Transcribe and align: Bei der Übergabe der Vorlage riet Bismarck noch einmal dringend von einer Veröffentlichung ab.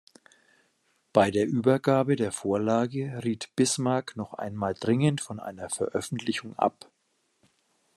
Bei 1.13 1.29
der 1.29 1.45
Übergabe 1.45 2.15
der 2.15 2.31
Vorlage 2.31 3.19
riet 3.23 3.55
Bismarck 3.55 4.15
noch 4.17 4.33
einmal 4.33 4.73
dringend 4.73 5.21
von 5.21 5.39
einer 5.39 5.69
Veröffentlichung 5.69 6.57
ab. 6.57 6.89